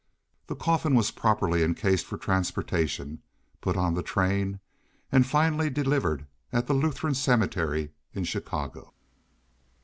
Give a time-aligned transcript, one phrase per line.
[0.47, 3.21] The coffin was properly incased for transportation,
[3.61, 4.59] put on the train,
[5.11, 8.95] and finally delivered at the Lutheran cemetery in Chicago.